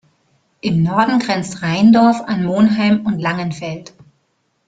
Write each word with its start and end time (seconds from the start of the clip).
Im 0.61 0.81
Norden 0.81 1.19
grenzt 1.19 1.61
Rheindorf 1.61 2.21
an 2.21 2.43
Monheim 2.45 3.05
und 3.05 3.19
Langenfeld. 3.19 3.93